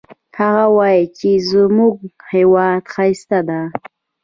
[0.39, 1.95] هغه وایي چې زموږ
[2.31, 3.61] هیواد ښایسته ده